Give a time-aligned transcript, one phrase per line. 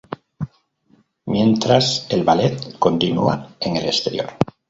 [1.27, 4.31] Mientras el Ballet continua en el exterior.